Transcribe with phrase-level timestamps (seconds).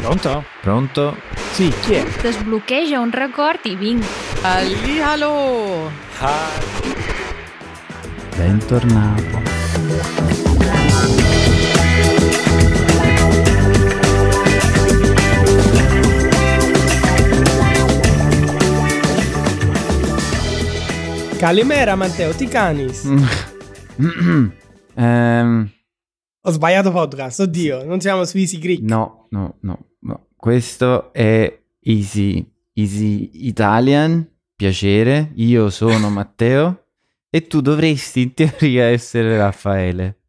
[0.00, 0.44] Pronto?
[0.62, 1.16] Pronto?
[1.52, 2.04] Sì, chi è?
[2.22, 4.02] Desbloqueja un record i vinc.
[4.40, 5.90] Allihalo!
[8.34, 9.42] Bentornato.
[21.38, 23.06] Calimera Matteo Ticanis.
[24.96, 25.70] Ehm,
[26.42, 28.80] Ho sbagliato podcast, oddio, non siamo su Easy Greek.
[28.80, 30.28] no, no, no, no.
[30.34, 34.26] Questo è Easy, Easy Italian.
[34.56, 36.86] Piacere, io sono Matteo
[37.28, 40.20] e tu dovresti in teoria essere Raffaele.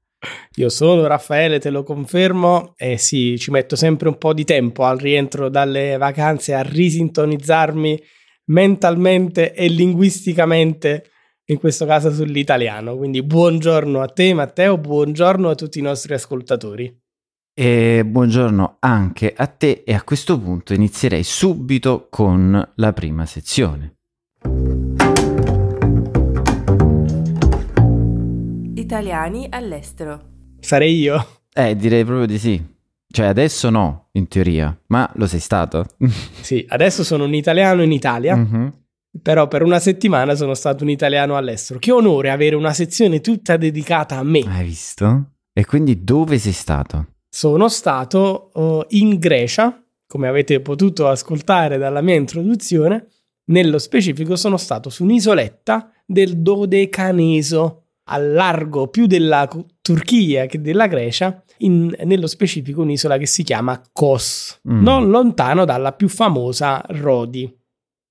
[0.56, 2.74] Io sono Raffaele, te lo confermo.
[2.76, 8.04] E sì, ci metto sempre un po' di tempo al rientro dalle vacanze a risintonizzarmi
[8.48, 11.11] mentalmente e linguisticamente,
[11.52, 12.96] in questo caso sull'italiano.
[12.96, 17.00] Quindi buongiorno a te Matteo, buongiorno a tutti i nostri ascoltatori.
[17.54, 23.96] E buongiorno anche a te e a questo punto inizierei subito con la prima sezione.
[28.76, 30.22] Italiani all'estero.
[30.60, 31.26] Sarei io.
[31.54, 32.64] Eh, direi proprio di sì.
[33.14, 35.86] Cioè, adesso no, in teoria, ma lo sei stato.
[36.40, 38.74] Sì, adesso sono un italiano in Italia, Mhm.
[39.22, 41.80] Però per una settimana sono stato un italiano all'estero.
[41.80, 44.40] Che onore avere una sezione tutta dedicata a me.
[44.48, 45.32] Hai visto?
[45.54, 47.08] E quindi dove sei stato?
[47.30, 53.08] Sono stato uh, in Grecia, come avete potuto ascoltare dalla mia introduzione.
[53.46, 59.48] Nello specifico sono stato su un'isoletta del Dodecaneso, al largo più della
[59.82, 64.82] Turchia che della Grecia, in- nello specifico un'isola che si chiama Kos, Mm.
[64.84, 67.54] non lontano dalla più famosa Rodi.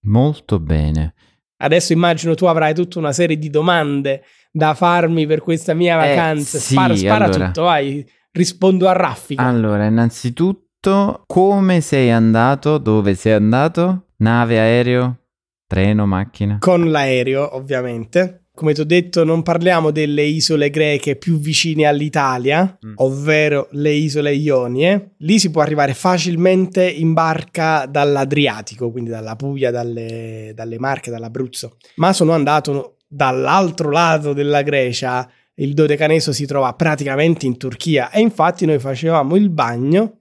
[0.02, 1.14] Molto bene.
[1.58, 6.08] Adesso immagino tu avrai tutta una serie di domande da farmi per questa mia Eh,
[6.14, 6.58] vacanza.
[6.58, 7.46] sì, spara spara allora.
[7.46, 9.42] tutto, vai, rispondo a raffica.
[9.42, 12.78] Allora, innanzitutto, come sei andato?
[12.78, 14.06] Dove sei andato?
[14.16, 15.18] Nave, aereo,
[15.66, 16.56] treno, macchina?
[16.60, 18.46] con l'aereo, ovviamente.
[18.60, 22.92] Come ti ho detto, non parliamo delle isole greche più vicine all'Italia, Mm.
[22.96, 25.12] ovvero le isole Ionie.
[25.20, 31.78] Lì si può arrivare facilmente in barca dall'Adriatico, quindi dalla Puglia, dalle, dalle Marche, dall'Abruzzo.
[31.94, 35.26] Ma sono andato dall'altro lato della Grecia.
[35.54, 40.18] Il Dodecaneso si trova praticamente in Turchia e infatti noi facevamo il bagno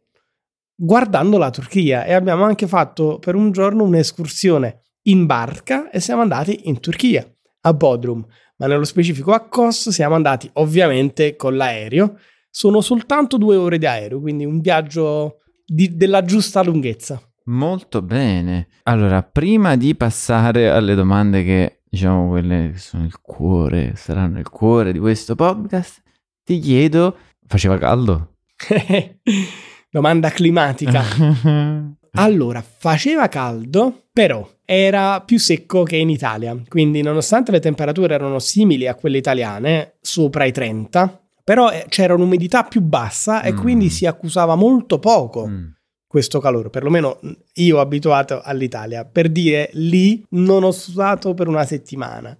[0.73, 6.21] guardando la Turchia e abbiamo anche fatto per un giorno un'escursione in barca e siamo
[6.21, 7.29] andati in Turchia,
[7.61, 8.25] a Bodrum,
[8.57, 12.17] ma nello specifico a Kos siamo andati ovviamente con l'aereo.
[12.49, 17.21] Sono soltanto due ore di aereo, quindi un viaggio di- della giusta lunghezza.
[17.45, 18.67] Molto bene.
[18.83, 24.49] Allora, prima di passare alle domande che, diciamo, quelle che sono il cuore, saranno il
[24.49, 26.01] cuore di questo podcast,
[26.43, 27.15] ti chiedo,
[27.47, 28.35] faceva caldo?
[29.89, 31.03] Domanda climatica.
[32.21, 36.55] Allora, faceva caldo, però era più secco che in Italia.
[36.67, 42.13] Quindi, nonostante le temperature erano simili a quelle italiane, sopra i 30, però eh, c'era
[42.13, 43.57] un'umidità più bassa e Mm.
[43.57, 45.65] quindi si accusava molto poco Mm.
[46.07, 46.69] questo calore.
[46.69, 47.19] Perlomeno
[47.55, 49.05] io abituato all'Italia.
[49.05, 52.37] Per dire, lì non ho sudato per una settimana.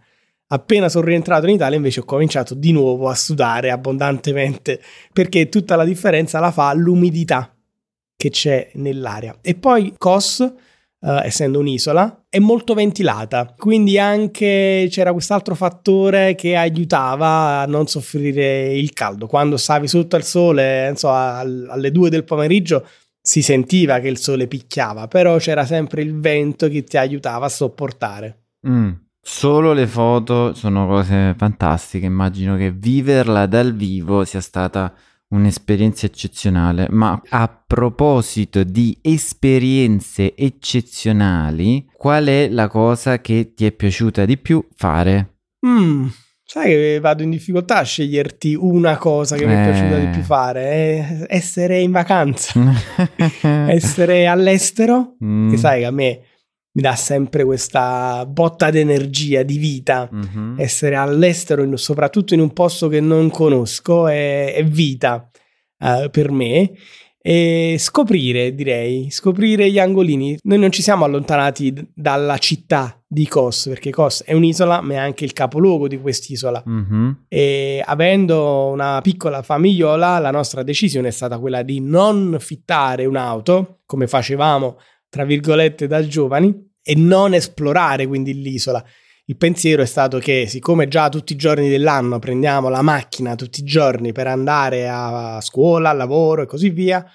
[0.52, 4.82] Appena sono rientrato in Italia, invece, ho cominciato di nuovo a sudare abbondantemente
[5.14, 7.54] perché tutta la differenza la fa l'umidità
[8.20, 9.34] che c'è nell'aria.
[9.42, 16.58] E poi Kos, eh, essendo un'isola, è molto ventilata, quindi anche c'era quest'altro fattore che
[16.58, 19.26] aiutava a non soffrire il caldo.
[19.26, 22.86] Quando stavi sotto al sole, so, al- alle due del pomeriggio,
[23.22, 27.50] si sentiva che il sole picchiava, però c'era sempre il vento che ti aiutava a
[27.50, 28.48] sopportare.
[28.68, 28.92] Mm.
[29.22, 32.06] Solo le foto sono cose fantastiche.
[32.06, 34.94] Immagino che viverla dal vivo sia stata
[35.30, 36.88] un'esperienza eccezionale.
[36.90, 44.38] Ma a proposito di esperienze eccezionali, qual è la cosa che ti è piaciuta di
[44.38, 45.36] più fare?
[45.66, 46.08] Mm,
[46.44, 49.72] sai che vado in difficoltà a sceglierti una cosa che mi è Eh.
[49.72, 52.54] piaciuta di più fare, è essere in vacanza,
[53.68, 55.50] essere all'estero, Mm.
[55.52, 56.20] che sai che a me
[56.72, 60.08] mi dà sempre questa botta d'energia, di vita.
[60.12, 60.56] Mhm.
[60.58, 65.30] Essere all'estero, in- soprattutto in un posto che non conosco, è, è vita
[65.80, 66.72] eh, per me.
[67.22, 70.38] E scoprire, direi, scoprire gli angolini.
[70.44, 74.94] Noi non ci siamo allontanati d- dalla città di Kos, perché Kos è un'isola, ma
[74.94, 76.64] è anche il capoluogo di quest'isola.
[76.66, 77.26] Mhm.
[77.28, 83.80] E avendo una piccola famigliola, la nostra decisione è stata quella di non fittare un'auto,
[83.86, 84.78] come facevamo,
[85.10, 88.84] tra virgolette, da giovani, e non esplorare quindi l'isola.
[89.26, 93.62] Il pensiero è stato che, siccome già tutti i giorni dell'anno prendiamo la macchina tutti
[93.62, 97.06] i giorni per andare a scuola, al lavoro e così via,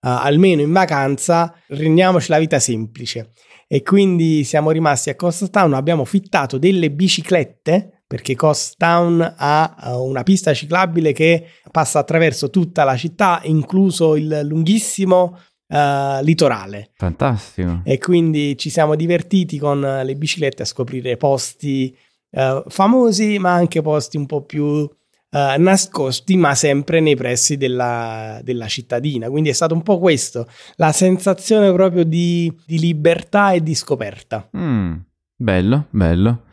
[0.00, 3.32] almeno in vacanza, rendiamoci la vita semplice.
[3.66, 9.74] E quindi siamo rimasti a Costa Town, abbiamo fittato delle biciclette perché Coast Town ha
[9.82, 15.38] eh, una pista ciclabile che passa attraverso tutta la città, incluso il lunghissimo
[15.72, 16.90] uh, litorale.
[16.94, 17.80] Fantastico.
[17.84, 21.96] E quindi ci siamo divertiti con le biciclette a scoprire posti
[22.30, 24.88] uh, famosi, ma anche posti un po' più uh,
[25.30, 29.28] nascosti, ma sempre nei pressi della, della, cittadina.
[29.30, 30.46] Quindi è stato un po' questo,
[30.76, 34.48] la sensazione proprio di, di libertà e di scoperta.
[34.56, 34.94] Mm,
[35.36, 36.44] bello, bello.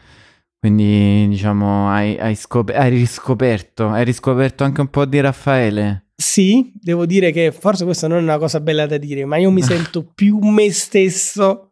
[0.60, 6.09] Quindi diciamo hai, hai, scop- hai, riscoperto, hai riscoperto anche un po' di Raffaele.
[6.22, 9.52] Sì, devo dire che forse questa non è una cosa bella da dire, ma io
[9.52, 11.72] mi sento più me stesso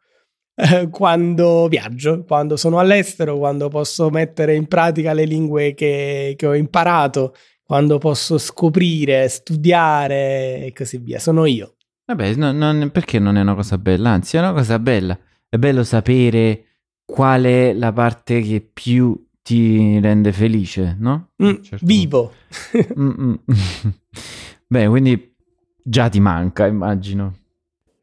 [0.55, 6.47] eh, quando viaggio, quando sono all'estero, quando posso mettere in pratica le lingue che, che
[6.47, 11.19] ho imparato, quando posso scoprire, studiare e così via.
[11.19, 11.75] Sono io.
[12.05, 14.11] Vabbè, no, non, perché non è una cosa bella?
[14.11, 15.19] Anzi, è una cosa bella.
[15.49, 16.63] È bello sapere
[17.03, 21.31] qual è la parte che più ti rende felice, no?
[21.43, 21.85] Mm, certo.
[21.85, 22.33] Vivo.
[22.97, 23.33] Mm, mm.
[24.67, 25.35] Beh, quindi
[25.81, 27.35] già ti manca, immagino.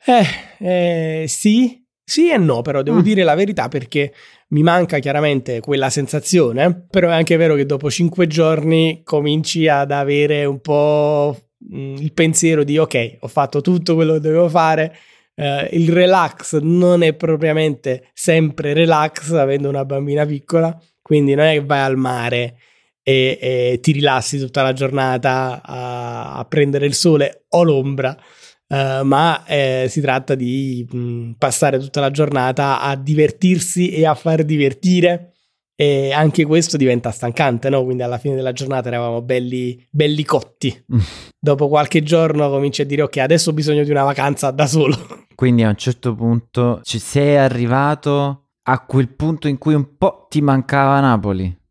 [0.04, 3.02] Eh, eh, sì, sì e no, però devo mm.
[3.02, 4.12] dire la verità perché
[4.48, 9.90] mi manca chiaramente quella sensazione, però è anche vero che dopo cinque giorni cominci ad
[9.90, 14.96] avere un po' mm, il pensiero di ok, ho fatto tutto quello che dovevo fare,
[15.34, 21.54] eh, il relax non è propriamente sempre relax avendo una bambina piccola, quindi non è
[21.54, 22.56] che vai al mare
[23.04, 28.18] e, e ti rilassi tutta la giornata a, a prendere il sole o l'ombra.
[28.66, 34.14] Uh, ma eh, si tratta di mh, passare tutta la giornata a divertirsi e a
[34.14, 35.34] far divertire
[35.76, 37.82] e anche questo diventa stancante, no?
[37.84, 40.84] Quindi alla fine della giornata eravamo belli, belli cotti.
[40.92, 40.98] Mm.
[41.38, 44.96] Dopo qualche giorno cominci a dire ok, adesso ho bisogno di una vacanza da solo.
[45.34, 50.26] Quindi a un certo punto ci sei arrivato a quel punto in cui un po'
[50.30, 51.62] ti mancava Napoli.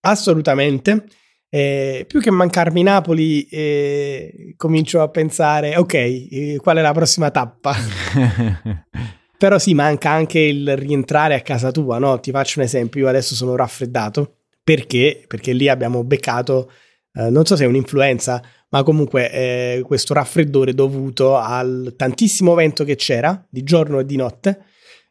[0.00, 1.04] Assolutamente.
[1.52, 7.30] Eh, più che mancarmi Napoli, eh, comincio a pensare, ok, eh, qual è la prossima
[7.30, 7.74] tappa?
[9.36, 12.20] Però sì, manca anche il rientrare a casa tua, no?
[12.20, 16.70] Ti faccio un esempio, io adesso sono raffreddato perché, perché lì abbiamo beccato,
[17.14, 22.84] eh, non so se è un'influenza, ma comunque eh, questo raffreddore dovuto al tantissimo vento
[22.84, 24.64] che c'era di giorno e di notte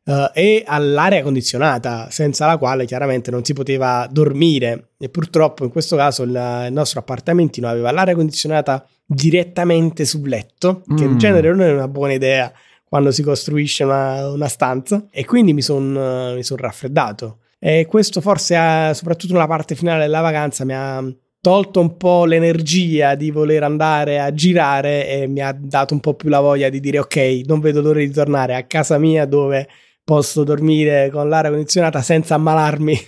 [0.03, 4.91] eh, e all'aria condizionata, senza la quale chiaramente non si poteva dormire.
[4.97, 6.29] E purtroppo in questo caso il,
[6.67, 11.11] il nostro appartamentino aveva l'aria condizionata direttamente sul letto, che mm.
[11.11, 12.51] in genere non è una buona idea
[12.83, 17.39] quando si costruisce una, una stanza e quindi mi sono son raffreddato.
[17.59, 21.03] E questo forse ha, soprattutto nella parte finale della vacanza mi ha
[21.41, 26.15] tolto un po' l'energia di voler andare a girare e mi ha dato un po'
[26.15, 29.67] più la voglia di dire ok, non vedo l'ora di tornare a casa mia dove
[30.09, 32.99] posso dormire con l'aria condizionata senza ammalarmi.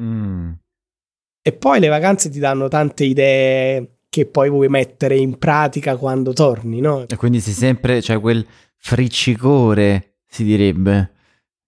[0.00, 0.52] Mm.
[1.42, 6.32] E poi le vacanze ti danno tante idee che poi vuoi mettere in pratica quando
[6.32, 7.06] torni, no?
[7.08, 8.46] E quindi sei sempre, cioè quel
[8.76, 11.10] friccicore, si direbbe,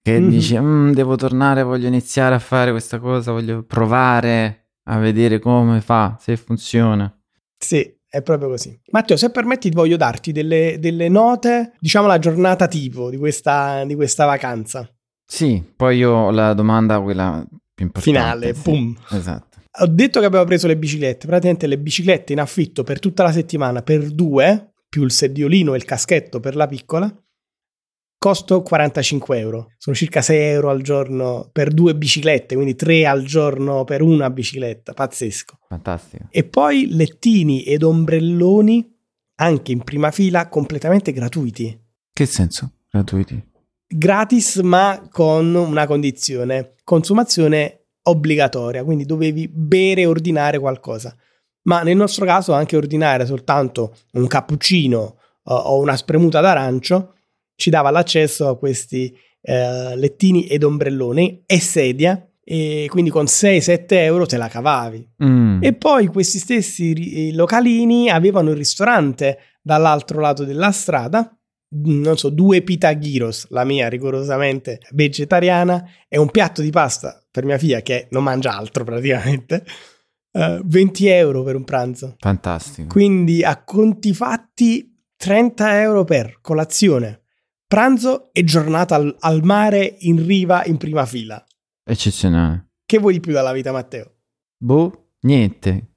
[0.01, 0.29] che mm-hmm.
[0.29, 5.81] dici, mm, devo tornare, voglio iniziare a fare questa cosa, voglio provare a vedere come
[5.81, 7.13] fa, se funziona.
[7.59, 8.79] Sì, è proprio così.
[8.91, 13.95] Matteo, se permetti, voglio darti delle, delle note, diciamo la giornata tipo di questa, di
[13.95, 14.89] questa vacanza.
[15.25, 18.01] Sì, poi io ho la domanda, quella più importante.
[18.01, 18.63] Finale, sì.
[18.63, 18.97] boom.
[19.11, 19.59] Esatto.
[19.79, 23.33] Ho detto che avevo preso le biciclette, praticamente le biciclette in affitto per tutta la
[23.33, 27.15] settimana per due, più il sediolino e il caschetto per la piccola,
[28.27, 29.71] costo 45 euro.
[29.79, 34.31] Sono circa 6 euro al giorno per due biciclette, quindi 3 al giorno per una
[34.31, 34.95] bicicletta.
[34.95, 35.59] Pazzesco.
[35.69, 36.25] Fantastico.
[36.31, 38.93] E poi lettini ed ombrelloni
[39.37, 41.81] anche in prima fila completamente gratuiti.
[42.13, 42.73] Che senso?
[42.91, 43.41] Gratuiti?
[43.87, 51.17] Gratis, ma con una condizione: consumazione obbligatoria, quindi dovevi bere e ordinare qualcosa
[51.67, 57.16] ma nel nostro caso anche ordinare soltanto un cappuccino uh, o una spremuta d'arancio
[57.57, 63.87] ci dava l'accesso a questi uh, lettini ed ombrelloni e sedia e quindi con 6-7
[63.89, 65.15] euro te la cavavi.
[65.25, 65.65] Mm.
[65.65, 71.37] E poi questi stessi ri- localini avevano il ristorante dall'altro lato della strada,
[71.71, 77.45] non so, due pita gyros, la mia rigorosamente vegetariana, e un piatto di pasta per
[77.45, 79.65] mia figlia che non mangia altro praticamente
[80.31, 82.15] uh, eh, 20 euro per un pranzo.
[82.21, 82.87] Fantastico.
[82.87, 87.25] Quindi a conti fatti 30 euro per colazione,
[87.67, 91.45] pranzo e giornata al, al mare in riva in prima fila.
[91.85, 92.71] Eccezionale.
[92.85, 94.15] Che vuoi di più dalla vita, Matteo?
[94.57, 95.91] Boh, niente.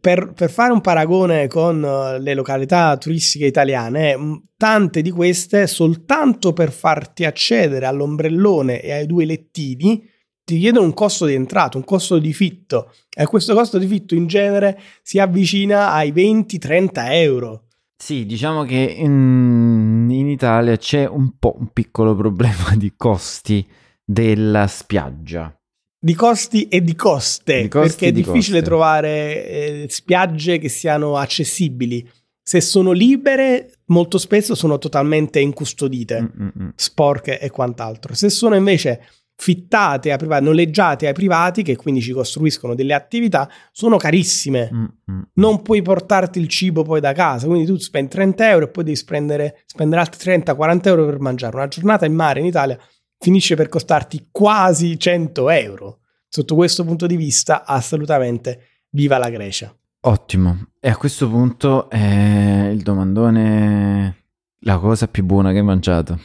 [0.00, 4.16] per, per fare un paragone con eh, le località turistiche italiane,
[4.56, 10.08] tante di queste soltanto per farti accedere all'ombrellone e ai due lettini
[10.44, 14.14] ti chiedono un costo di entrata, un costo di fitto e questo costo di fitto
[14.14, 17.67] in genere si avvicina ai 20-30 euro.
[18.00, 23.66] Sì, diciamo che in, in Italia c'è un po' un piccolo problema di costi
[24.04, 25.52] della spiaggia.
[26.00, 28.62] Di costi e di coste, Di costi perché è di difficile coste.
[28.62, 32.08] trovare eh, spiagge che siano accessibili.
[32.40, 36.68] Se sono libere, molto spesso sono totalmente incustodite, Mm, mm, mm.
[36.76, 38.14] sporche e quant'altro.
[38.14, 39.02] Se sono invece
[39.40, 44.68] fittate a privati, noleggiate ai privati, che quindi ci costruiscono delle attività, sono carissime.
[44.72, 45.20] Mm, mm.
[45.34, 48.84] Non puoi portarti il cibo poi da casa, quindi tu spendi 30 euro e poi
[48.84, 51.54] devi spendere, spendere altri 30-40 euro per mangiare.
[51.54, 52.76] Una giornata in mare in Italia
[53.16, 56.00] finisce per costarti quasi 100 euro.
[56.28, 59.74] Sotto questo punto di vista, assolutamente viva la Grecia.
[60.00, 60.70] Ottimo.
[60.80, 64.24] E a questo punto eh, il domandone,
[64.60, 66.18] la cosa più buona che hai mangiato.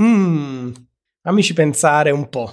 [0.00, 0.72] Mmm,
[1.26, 2.52] fammici pensare un po'.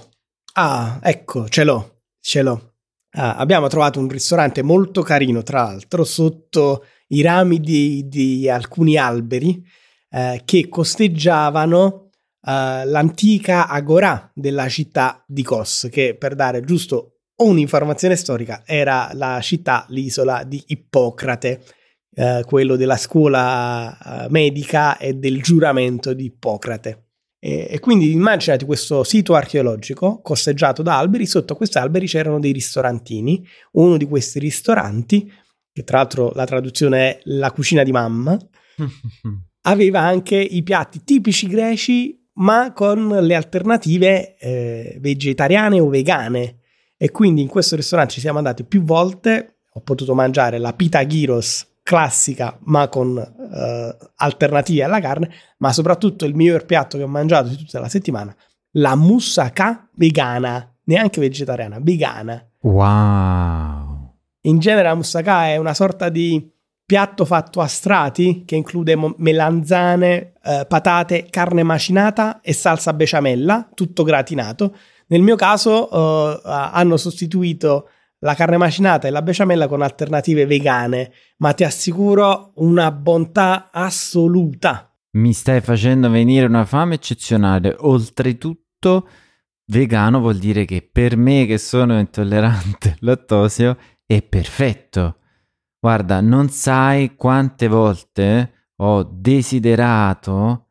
[0.54, 2.72] Ah, ecco, ce l'ho, ce l'ho.
[3.12, 8.96] Ah, abbiamo trovato un ristorante molto carino, tra l'altro, sotto i rami di, di alcuni
[8.96, 9.64] alberi
[10.10, 12.10] eh, che costeggiavano
[12.42, 19.38] eh, l'antica agorà della città di Kos, che per dare giusto un'informazione storica era la
[19.40, 21.62] città, l'isola di Ippocrate,
[22.12, 27.03] eh, quello della scuola eh, medica e del giuramento di Ippocrate.
[27.44, 32.52] E, e quindi immaginati questo sito archeologico costeggiato da alberi, sotto questi alberi c'erano dei
[32.52, 35.30] ristorantini, uno di questi ristoranti,
[35.70, 38.34] che tra l'altro la traduzione è la cucina di mamma,
[39.60, 46.60] aveva anche i piatti tipici greci, ma con le alternative eh, vegetariane o vegane.
[46.96, 49.58] E quindi in questo ristorante ci siamo andati più volte.
[49.74, 55.30] Ho potuto mangiare la pita gyros classica, ma con eh, alternative alla carne.
[55.58, 58.34] Ma soprattutto il miglior piatto che ho mangiato di tutta la settimana,
[58.72, 62.44] la moussaka vegana, neanche vegetariana, vegana.
[62.60, 64.14] Wow.
[64.40, 66.50] In genere la moussaka è una sorta di
[66.86, 73.68] piatto fatto a strati che include mo- melanzane, eh, patate, carne macinata e salsa besciamella,
[73.74, 74.74] tutto gratinato.
[75.08, 77.88] Nel mio caso eh, hanno sostituito
[78.24, 84.90] la carne macinata e la besciamella con alternative vegane, ma ti assicuro una bontà assoluta.
[85.12, 87.76] Mi stai facendo venire una fame eccezionale.
[87.80, 89.08] Oltretutto,
[89.66, 93.76] vegano vuol dire che per me che sono intollerante al lattosio
[94.06, 95.18] è perfetto.
[95.78, 100.68] Guarda, non sai quante volte ho desiderato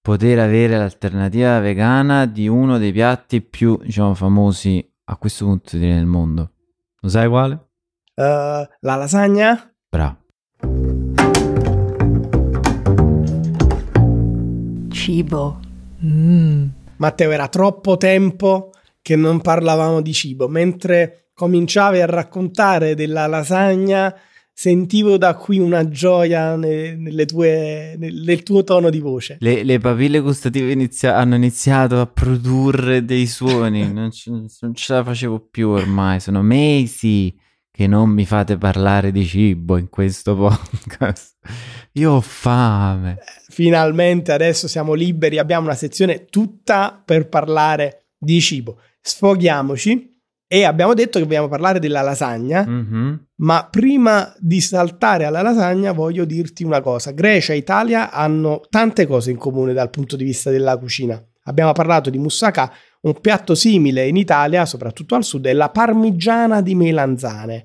[0.00, 5.92] poter avere l'alternativa vegana di uno dei piatti più, diciamo, famosi a questo punto direi
[5.96, 6.53] nel mondo.
[7.04, 7.58] Lo sai quale?
[8.14, 9.74] Eh, la lasagna?
[9.90, 10.16] Bravo.
[14.90, 15.60] Cibo.
[16.02, 16.66] Mm.
[16.96, 18.70] Matteo, era troppo tempo
[19.02, 20.48] che non parlavamo di cibo.
[20.48, 24.14] Mentre cominciavi a raccontare della lasagna,
[24.56, 26.56] sentivo da qui una gioia
[27.26, 29.36] tue- nel, tuo tono di voce.
[29.40, 34.92] Le, le papille gustative inizia- hanno iniziato a produrre dei suoni, non, ce- non ce
[34.92, 37.36] la facevo più ormai, sono mesi
[37.70, 41.34] che non mi fate parlare di cibo in questo podcast.
[41.94, 43.18] Io ho fame.
[43.48, 48.78] Finalmente adesso siamo liberi, abbiamo una sezione tutta per parlare di cibo.
[49.00, 50.13] Sfoghiamoci
[50.54, 52.64] e abbiamo detto che vogliamo parlare della lasagna.
[52.64, 53.26] Mhm.
[53.38, 57.10] Ma prima di saltare alla lasagna voglio dirti una cosa.
[57.10, 61.20] Grecia e Italia hanno tante cose in comune dal punto di vista della cucina.
[61.46, 66.60] Abbiamo parlato di moussaka, un piatto simile in Italia, soprattutto al sud, è la parmigiana
[66.60, 67.64] di melanzane.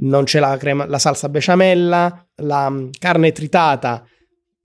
[0.00, 4.04] Non c'è la, crema, la salsa besciamella, la mm, carne tritata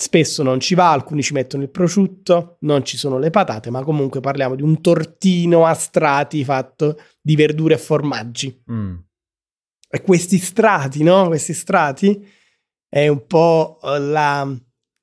[0.01, 3.83] spesso non ci va, alcuni ci mettono il prosciutto, non ci sono le patate, ma
[3.83, 8.63] comunque parliamo di un tortino a strati fatto di verdure e formaggi.
[8.71, 8.95] Mm.
[9.87, 11.27] E questi strati, no?
[11.27, 12.27] Questi strati
[12.89, 14.51] è un po' eh, la-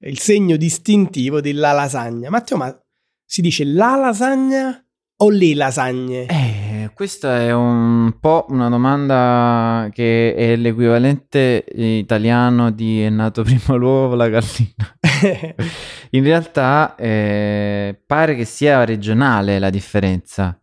[0.01, 2.29] il segno distintivo della lasagna.
[2.29, 2.85] Matteo, ma
[3.25, 4.85] si dice la lasagna
[5.19, 6.27] o le lasagne?
[6.27, 6.58] Eh,
[6.99, 14.15] questa è un po' una domanda che è l'equivalente italiano di è nato prima l'uovo
[14.15, 14.99] o la gallina.
[16.11, 20.61] In realtà eh, pare che sia regionale la differenza.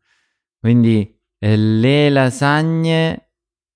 [0.60, 3.30] Quindi eh, le lasagne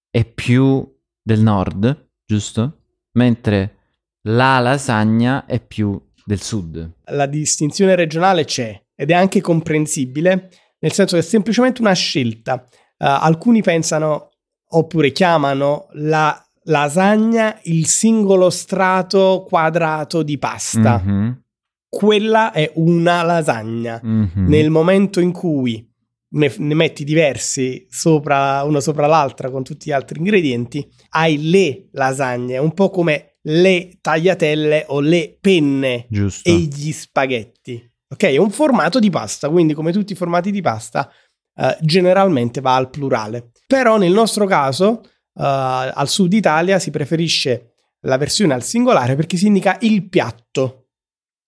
[0.10, 0.86] è più
[1.22, 2.82] del nord, giusto?
[3.14, 3.78] Mentre
[4.24, 6.96] la lasagna è più del sud.
[7.06, 12.64] la distinzione regionale c'è ed è anche comprensibile, nel senso che è semplicemente una scelta.
[12.64, 14.30] Eh, alcuni pensano
[14.72, 21.02] oppure chiamano la lasagna il singolo strato quadrato di pasta.
[21.04, 21.44] Mhm,
[21.90, 24.00] Quella è una lasagna.
[24.04, 24.46] mhm.
[24.48, 25.84] Nel momento in cui
[26.32, 31.88] ne, ne metti diversi sopra, uno sopra l'altra con tutti gli altri ingredienti, hai le
[31.94, 36.48] lasagne, un po' come le tagliatelle o le penne Giusto.
[36.48, 37.89] e gli spaghetti.
[38.12, 41.12] Ok, è un formato di pasta, quindi come tutti i formati di pasta,
[41.56, 43.52] eh, generalmente va al plurale.
[43.68, 45.12] Però nel nostro caso, eh,
[45.44, 50.86] al sud Italia, si preferisce la versione al singolare perché si indica il piatto.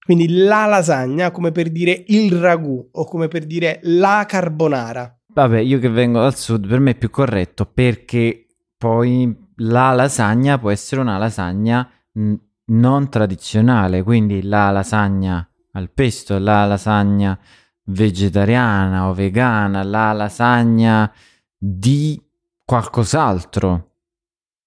[0.04, 5.20] Quindi la lasagna come per dire il ragù o come per dire la carbonara.
[5.34, 10.60] Vabbè, io che vengo dal sud, per me è più corretto perché poi la lasagna
[10.60, 12.34] può essere una lasagna mh,
[12.66, 17.38] non tradizionale, quindi la lasagna al pesto, la lasagna
[17.86, 21.12] vegetariana o vegana, la lasagna
[21.58, 22.22] di
[22.66, 23.90] qualcos'altro.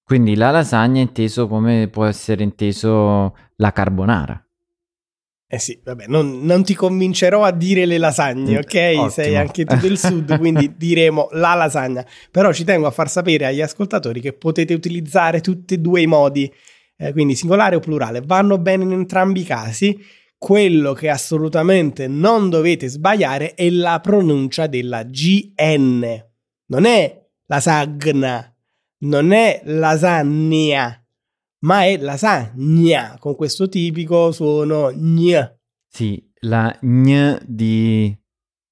[0.05, 4.39] Quindi la lasagna è inteso come può essere inteso la carbonara.
[5.47, 8.75] Eh sì, vabbè, non, non ti convincerò a dire le lasagne, Mm, ok?
[8.75, 9.09] ottimo.
[9.09, 12.05] Sei anche tu del sud, quindi diremo la lasagna.
[12.31, 16.07] Però ci tengo a far sapere agli ascoltatori che potete utilizzare tutti e due i
[16.07, 16.53] modi,
[16.97, 18.21] eh, quindi singolare o plurale.
[18.21, 19.97] Vanno bene in entrambi i casi.
[20.45, 26.23] Quello che assolutamente non dovete sbagliare è la pronuncia della GN.
[26.67, 28.55] Non è lasagna,
[29.05, 31.03] non è lasagna,
[31.61, 35.51] ma è lasagna, con questo tipico suono gn.
[35.89, 38.15] Sì, la gn di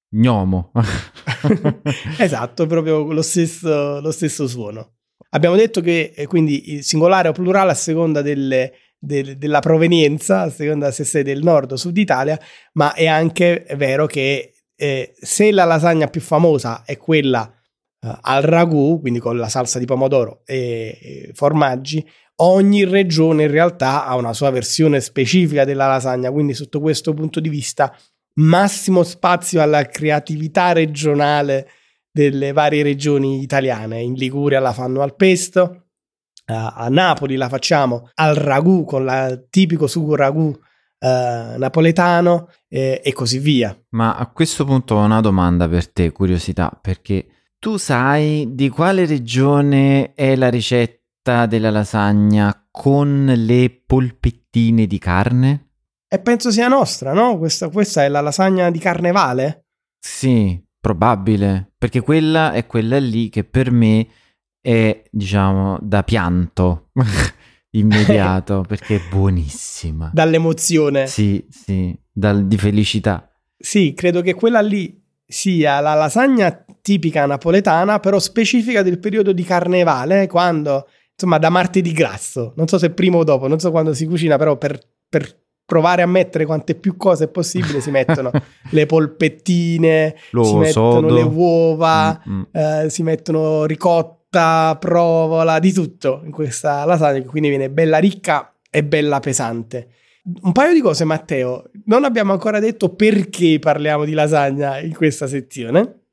[0.09, 0.73] gnomo.
[2.19, 4.97] esatto, proprio lo stesso, lo stesso suono.
[5.31, 10.41] Abbiamo detto che eh, quindi il singolare o plurale a seconda delle- del- della provenienza,
[10.41, 12.39] a seconda se sei del nord o sud Italia,
[12.73, 17.51] ma è anche vero che eh, se la lasagna più famosa è quella
[18.01, 22.05] eh, al ragù, quindi con la salsa di pomodoro e, e formaggi,
[22.37, 27.39] ogni regione in realtà ha una sua versione specifica della lasagna, quindi sotto questo punto
[27.39, 27.95] di vista
[28.35, 31.67] massimo spazio alla creatività regionale
[32.09, 34.01] delle varie regioni italiane.
[34.01, 35.82] In Liguria la fanno al pesto,
[36.45, 40.53] a a Napoli la facciamo al ragù con il tipico sugo ragù
[40.99, 43.77] eh, napoletano eh, e così via.
[43.89, 47.27] Ma a questo punto ho una domanda per te, curiosità, perché
[47.59, 55.71] tu sai di quale regione è la ricetta della lasagna con le polpettine di carne?
[56.07, 57.37] E penso sia nostra, no?
[57.37, 59.65] Questa, questa è la lasagna di carnevale?
[59.99, 64.07] Sì, probabile, perché quella è quella lì che per me
[64.63, 66.87] è, diciamo, da pianto
[67.71, 70.11] immediato, perché è buonissima.
[70.13, 71.05] Dall'emozione.
[71.07, 73.29] Sì, sì, dal- di felicità.
[73.57, 79.43] Sì, credo che quella lì sia la lasagna tipica napoletana, però specifica del periodo di
[79.43, 82.53] carnevale, quando, insomma, da martedì grasso.
[82.55, 86.01] Non so se prima o dopo, non so quando si cucina, però per, per provare
[86.01, 88.31] a mettere quante più cose possibile si mettono
[88.71, 91.15] le polpettine, si L'uovo mettono sodo.
[91.15, 92.43] le uova, Mm, mm.
[92.51, 94.21] eh, si mettono ricotta,
[94.79, 99.89] provola, di tutto in questa lasagna, che quindi viene bella ricca e bella pesante.
[100.41, 101.69] Un paio di cose, Matteo.
[101.85, 106.05] Non abbiamo ancora detto perché parliamo di lasagna in questa sezione.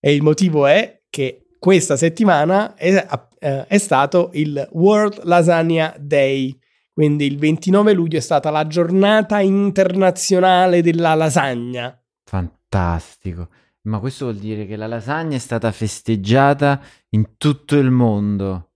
[0.00, 3.06] E il motivo è che questa settimana è,
[3.38, 6.58] eh, è stato il World Lasagna Day.
[6.92, 11.98] Quindi il 29 luglio è stata la giornata internazionale della lasagna.
[12.24, 13.48] Fantastico.
[13.84, 18.72] Ma questo vuol dire che la lasagna è stata festeggiata in tutto il mondo.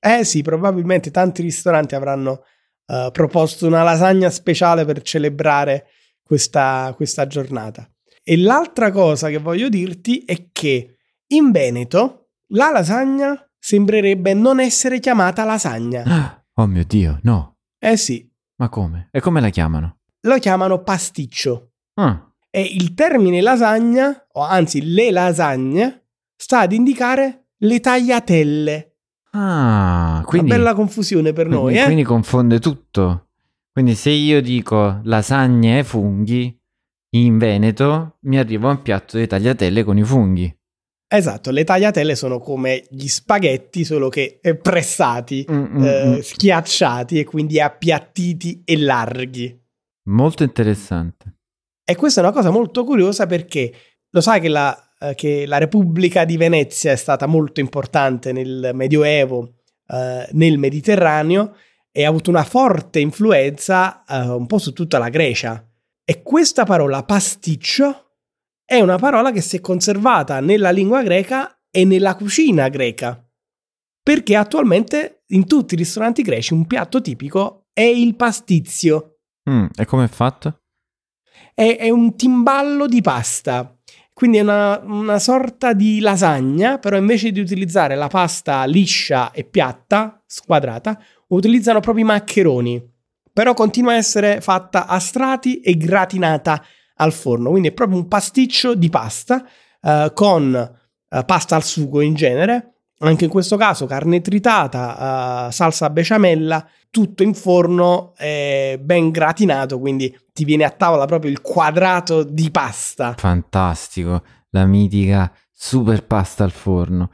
[0.00, 2.42] Eh sì, probabilmente tanti ristoranti avranno
[2.86, 5.86] eh, proposto una lasagna speciale per celebrare
[6.22, 7.88] questa, questa giornata.
[8.22, 15.00] E l'altra cosa che voglio dirti è che in Veneto la lasagna sembrerebbe non essere
[15.00, 16.36] chiamata lasagna.
[16.58, 17.58] Oh mio Dio, no.
[17.78, 19.10] Eh sì, Ma come?
[19.12, 19.98] E come la chiamano?
[20.22, 21.74] lo chiamano pasticcio.
[21.94, 26.06] Ah, E il termine lasagna, o anzi le lasagne,
[26.36, 28.92] sta ad indicare le tagliatelle.
[29.32, 31.84] ah, quindi, Una bella confusione per noi, quindi, eh?
[31.84, 33.28] quindi confonde tutto.
[33.72, 36.56] Quindi se io dico lasagne e funghi,
[37.10, 40.52] in Veneto mi arriva un piatto di tagliatelle con i funghi.
[41.10, 46.18] Esatto, le tagliatelle sono come gli spaghetti, solo che eh, pressati, Mm, mm, eh, mm.
[46.18, 49.58] schiacciati e quindi appiattiti e larghi.
[50.10, 51.37] Molto interessante.
[51.90, 53.72] E questa è una cosa molto curiosa perché
[54.10, 58.72] lo sai che la, eh, che la Repubblica di Venezia è stata molto importante nel
[58.74, 59.54] Medioevo,
[59.86, 61.56] eh, nel Mediterraneo
[61.90, 65.66] e ha avuto una forte influenza eh, un po' su tutta la Grecia.
[66.04, 68.16] E questa parola pasticcio
[68.66, 73.26] è una parola che si è conservata nella lingua greca e nella cucina greca,
[74.02, 79.20] perché attualmente in tutti i ristoranti greci un piatto tipico è il pastizio.
[79.48, 80.64] Mm, e come è fatto?
[81.58, 83.76] È, è un timballo di pasta.
[84.12, 89.42] Quindi è una, una sorta di lasagna, però invece di utilizzare la pasta liscia e
[89.42, 90.96] piatta, squadrata,
[91.30, 92.80] utilizzano proprio i maccheroni.
[93.32, 97.50] Però continua a essere fatta a strati e gratinata al forno.
[97.50, 99.44] Quindi è proprio un pasticcio di pasta
[99.82, 105.50] eh, con eh, pasta al sugo in genere, anche in questo caso carne tritata, uh,
[105.50, 111.40] salsa besciamella, tutto in forno eh, ben gratinato, quindi ti viene a tavola proprio il
[111.40, 113.14] quadrato di pasta.
[113.16, 117.10] Fantastico, la mitica super pasta al forno.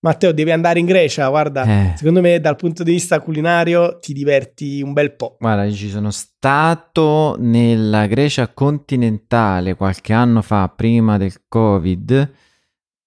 [0.00, 1.94] Matteo, devi andare in Grecia, guarda, Eh.
[1.96, 5.36] secondo me dal punto di vista culinario ti diverti un bel po'.
[5.38, 12.32] Guarda, ci sono stato nella Grecia continentale qualche anno fa, prima del Covid,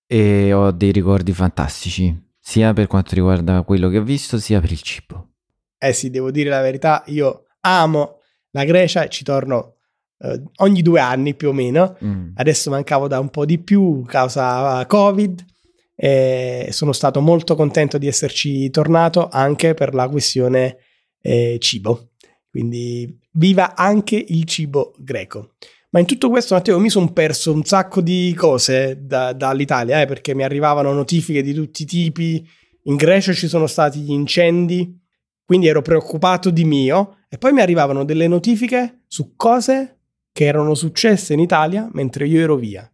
[0.07, 4.71] e ho dei ricordi fantastici, sia per quanto riguarda quello che ho visto, sia per
[4.71, 5.33] il cibo.
[5.77, 8.19] Eh sì, devo dire la verità, io amo
[8.51, 9.75] la Grecia e ci torno
[10.19, 11.97] eh, ogni due anni più o meno.
[12.03, 12.31] Mm.
[12.35, 15.45] Adesso mancavo da un po' di più causa Covid
[15.95, 20.77] e sono stato molto contento di esserci tornato anche per la questione
[21.21, 22.11] eh, cibo.
[22.49, 25.55] Quindi viva anche il cibo greco.
[25.89, 30.05] Ma in tutto questo, Matteo, mi sono perso un sacco di cose da- dall'Italia, eh,
[30.05, 32.45] perché mi arrivavano notifiche di tutti i tipi.
[32.83, 34.99] In Grecia ci sono stati gli incendi,
[35.45, 37.19] quindi ero preoccupato di mio.
[37.29, 39.99] E poi mi arrivavano delle notifiche su cose
[40.33, 42.89] che erano successe in Italia mentre io ero via.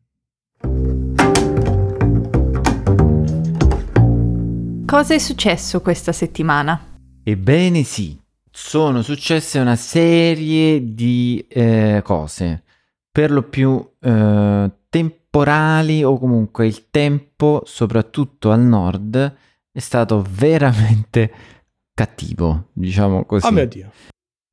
[4.86, 6.79] Cosa è successo questa settimana?
[7.23, 8.15] Ebbene sì,
[8.51, 12.62] sono successe una serie di eh, cose,
[13.13, 19.36] per lo più eh, temporali o comunque il tempo, soprattutto al nord,
[19.71, 21.32] è stato veramente
[21.93, 23.45] cattivo, diciamo così.
[23.45, 23.91] Oh mio Dio.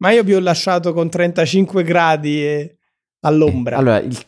[0.03, 2.77] Ma io vi ho lasciato con 35 gradi e
[3.21, 3.79] all'ombra.
[3.79, 4.19] Allora, il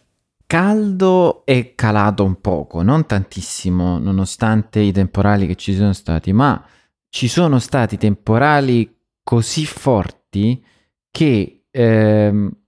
[0.47, 6.62] caldo è calato un poco, non tantissimo, nonostante i temporali che ci sono stati, ma
[7.11, 10.64] ci sono stati temporali così forti
[11.11, 12.62] che ehm,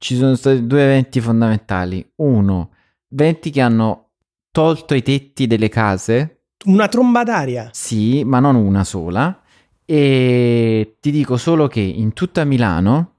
[0.00, 2.10] ci sono stati due eventi fondamentali.
[2.16, 2.70] Uno,
[3.08, 4.12] venti che hanno
[4.50, 7.68] tolto i tetti delle case, Una tromba d'aria.
[7.72, 9.42] sì, ma non una sola.
[9.84, 13.16] E ti dico solo che in tutta Milano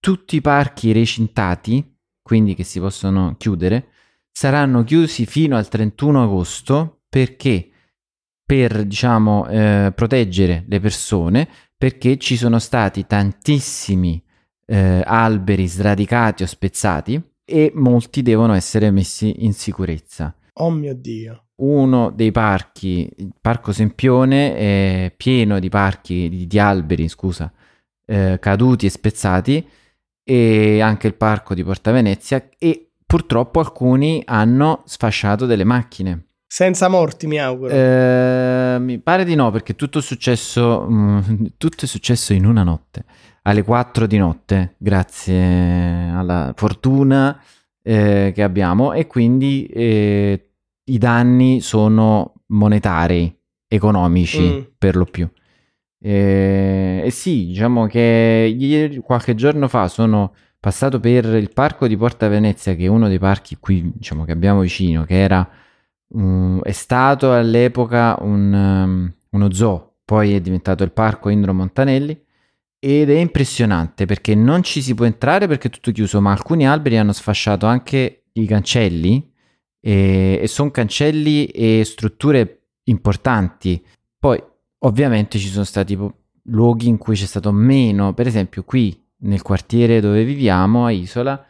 [0.00, 3.88] tutti i parchi recintati, quindi che si possono chiudere,
[4.32, 7.70] saranno chiusi fino al 31 agosto perché
[8.44, 14.22] per diciamo eh, proteggere le persone perché ci sono stati tantissimi
[14.66, 21.48] eh, alberi sradicati o spezzati e molti devono essere messi in sicurezza Oh mio Dio.
[21.56, 27.52] uno dei parchi, il Parco Sempione, è pieno di parchi di, di alberi, scusa,
[28.06, 29.68] eh, caduti e spezzati,
[30.22, 36.24] e anche il parco di Porta Venezia, e purtroppo alcuni hanno sfasciato delle macchine.
[36.46, 37.72] Senza morti, mi auguro.
[37.72, 41.20] Eh, mi pare di no, perché tutto è successo, mm,
[41.58, 43.04] tutto è successo in una notte,
[43.46, 47.40] alle 4 di notte, grazie alla fortuna
[47.82, 50.50] eh, che abbiamo, e quindi eh,
[50.84, 53.32] i danni sono monetari,
[53.68, 54.60] economici Mm.
[54.78, 55.28] per lo più.
[56.00, 61.96] Eh, E sì, diciamo che ieri, qualche giorno fa sono passato per il parco di
[61.96, 65.48] Porta Venezia, che è uno dei parchi qui, diciamo, che abbiamo vicino, che era
[66.16, 72.16] Mm, è stato all'epoca un, um, uno zoo, poi è diventato il parco Indro Montanelli
[72.88, 76.68] ed è impressionante perché non ci si può entrare perché è tutto chiuso, ma alcuni
[76.68, 79.28] alberi hanno sfasciato anche i cancelli
[79.80, 83.84] e, e sono cancelli e strutture importanti.
[84.16, 84.40] Poi
[84.84, 85.98] ovviamente ci sono stati
[86.44, 91.44] luoghi in cui c'è stato meno, per esempio qui nel quartiere dove viviamo a Isola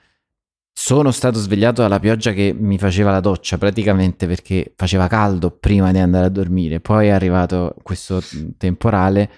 [0.73, 5.93] sono stato svegliato dalla pioggia che mi faceva la doccia praticamente perché faceva caldo prima
[5.93, 6.81] di andare a dormire.
[6.81, 8.23] Poi è arrivato questo
[8.57, 9.31] temporale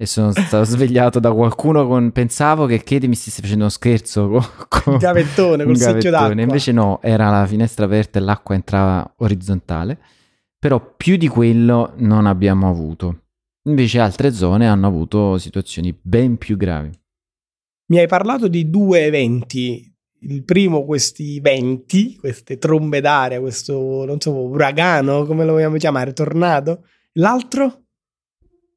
[0.00, 2.10] e sono stato svegliato da qualcuno con...
[2.10, 6.40] Pensavo che Katie mi stesse facendo uno scherzo con, con Un gavettone, col secchio d'acqua.
[6.40, 9.98] Invece no, era la finestra aperta e l'acqua entrava orizzontale.
[10.58, 13.24] Però più di quello non abbiamo avuto.
[13.64, 16.90] Invece altre zone hanno avuto situazioni ben più gravi.
[17.88, 19.86] Mi hai parlato di due eventi.
[20.20, 26.14] Il primo, questi venti, queste trombe d'aria, questo, non so, uragano, come lo vogliamo chiamare,
[26.14, 26.84] tornado.
[27.12, 27.82] L'altro?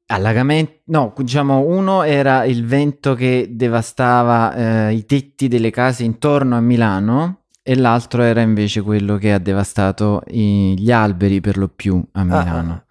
[0.06, 6.56] Allagamenti, no, diciamo uno era il vento che devastava eh, i tetti delle case intorno
[6.56, 11.68] a Milano e l'altro era invece quello che ha devastato i- gli alberi per lo
[11.68, 12.72] più a Milano.
[12.72, 12.84] Ah,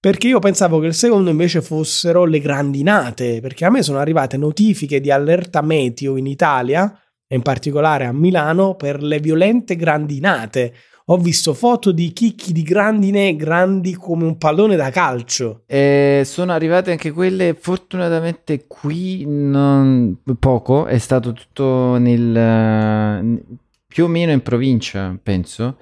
[0.00, 4.36] perché io pensavo che il secondo invece fossero le grandinate, perché a me sono arrivate
[4.36, 10.72] notifiche di allerta meteo in Italia, e in particolare a Milano, per le violente grandinate.
[11.08, 15.62] Ho visto foto di chicchi di grandine grandi come un pallone da calcio.
[15.66, 20.16] E sono arrivate anche quelle, fortunatamente qui non...
[20.38, 23.40] poco, è stato tutto nel...
[23.86, 25.76] più o meno in provincia, penso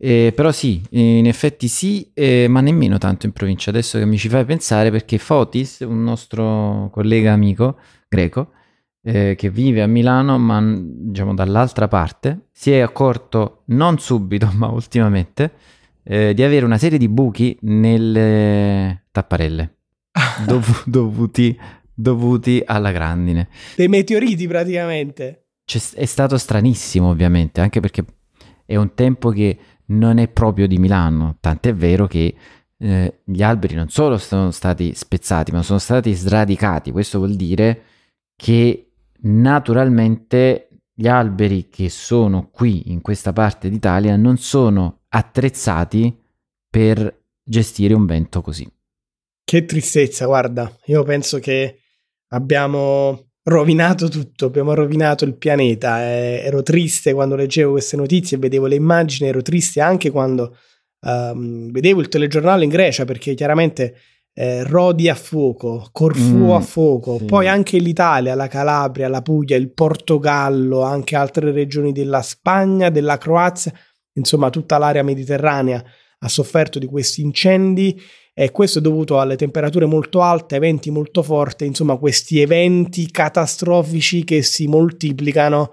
[0.00, 3.70] eh, però sì, in effetti sì, eh, ma nemmeno tanto in provincia.
[3.70, 7.76] Adesso che mi ci fai pensare, perché Fotis, un nostro collega amico
[8.08, 8.52] greco,
[9.08, 14.68] eh, che vive a Milano, ma diciamo dall'altra parte, si è accorto non subito, ma
[14.68, 15.52] ultimamente,
[16.02, 19.76] eh, di avere una serie di buchi nelle tapparelle
[20.46, 21.58] dov- dovuti,
[21.94, 23.48] dovuti alla grandine.
[23.76, 25.46] Dei meteoriti praticamente.
[25.64, 28.04] C'è, è stato stranissimo, ovviamente, anche perché
[28.66, 32.34] è un tempo che non è proprio di Milano, tant'è vero che
[32.76, 36.90] eh, gli alberi non solo sono stati spezzati, ma sono stati sradicati.
[36.90, 37.84] Questo vuol dire
[38.36, 38.87] che
[39.22, 46.16] naturalmente gli alberi che sono qui in questa parte d'Italia non sono attrezzati
[46.68, 48.68] per gestire un vento così.
[49.44, 51.78] Che tristezza, guarda, io penso che
[52.28, 56.02] abbiamo rovinato tutto, abbiamo rovinato il pianeta.
[56.02, 60.56] Eh, ero triste quando leggevo queste notizie vedevo le immagini, ero triste anche quando
[61.00, 63.94] um, vedevo il telegiornale in Grecia perché chiaramente
[64.40, 67.24] eh, Rodi a fuoco, Corfù mm, a fuoco, sì.
[67.24, 73.18] poi anche l'Italia, la Calabria, la Puglia, il Portogallo, anche altre regioni della Spagna, della
[73.18, 73.72] Croazia,
[74.12, 75.82] insomma tutta l'area mediterranea
[76.20, 78.00] ha sofferto di questi incendi
[78.32, 84.22] e questo è dovuto alle temperature molto alte, eventi molto forti, insomma questi eventi catastrofici
[84.22, 85.72] che si moltiplicano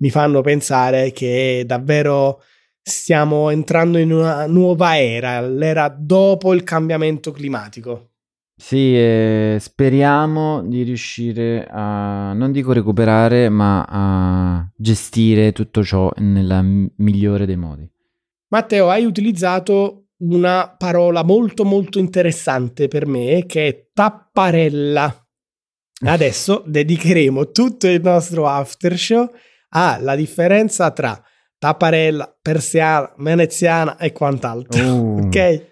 [0.00, 2.42] mi fanno pensare che davvero
[2.86, 8.10] stiamo entrando in una nuova era, l'era dopo il cambiamento climatico.
[8.56, 16.62] Sì, eh, speriamo di riuscire a, non dico recuperare, ma a gestire tutto ciò nella
[16.62, 17.90] migliore dei modi.
[18.48, 25.26] Matteo, hai utilizzato una parola molto molto interessante per me che è tapparella.
[26.06, 29.28] Adesso dedicheremo tutto il nostro after show
[29.70, 31.20] alla differenza tra
[31.64, 34.84] tapparella, persiana, veneziana e quant'altro.
[34.84, 35.66] Uh, ok?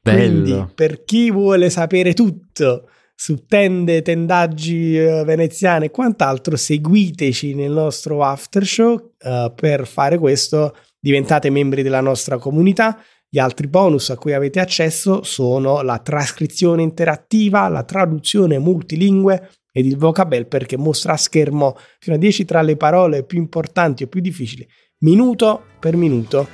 [0.00, 0.42] Bello.
[0.42, 7.72] Quindi per chi vuole sapere tutto su tende, tendaggi uh, veneziane e quant'altro, seguiteci nel
[7.72, 9.14] nostro after show.
[9.18, 12.96] Uh, per fare questo diventate membri della nostra comunità
[13.28, 19.86] gli altri bonus a cui avete accesso sono la trascrizione interattiva, la traduzione multilingue ed
[19.86, 24.06] il vocabel che mostra a schermo fino a 10 tra le parole più importanti o
[24.06, 24.64] più difficili,
[25.04, 26.48] minuto per minuto,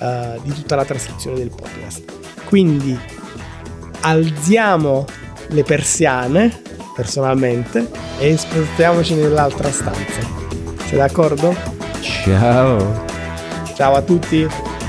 [0.00, 2.02] uh, di tutta la trascrizione del podcast.
[2.44, 2.98] Quindi
[4.00, 5.04] alziamo
[5.48, 6.62] le persiane,
[6.94, 7.88] personalmente,
[8.18, 10.20] e spostiamoci nell'altra stanza.
[10.86, 11.54] Sei d'accordo?
[12.00, 13.04] Ciao!
[13.74, 14.81] Ciao a tutti!